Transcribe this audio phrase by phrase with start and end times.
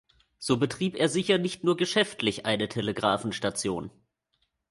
[0.39, 3.91] So betrieb er sicher nicht nur geschäftlich eine Telegraphenstation.